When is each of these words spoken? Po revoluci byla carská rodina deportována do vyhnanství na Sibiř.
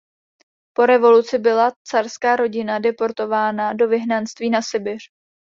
Po 0.75 0.85
revoluci 0.85 1.37
byla 1.39 1.71
carská 1.83 2.35
rodina 2.35 2.79
deportována 2.79 3.73
do 3.73 3.87
vyhnanství 3.87 4.49
na 4.49 4.61
Sibiř. 4.61 5.01